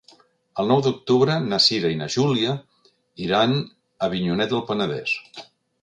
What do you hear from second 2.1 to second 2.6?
Júlia